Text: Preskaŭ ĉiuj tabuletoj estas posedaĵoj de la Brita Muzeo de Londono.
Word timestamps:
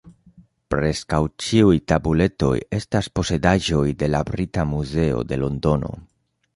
Preskaŭ 0.73 1.19
ĉiuj 1.47 1.75
tabuletoj 1.93 2.51
estas 2.79 3.11
posedaĵoj 3.19 3.85
de 4.03 4.13
la 4.15 4.25
Brita 4.35 4.69
Muzeo 4.75 5.25
de 5.33 5.43
Londono. 5.45 5.99